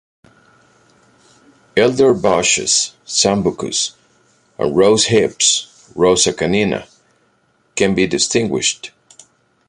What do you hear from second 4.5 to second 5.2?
and rose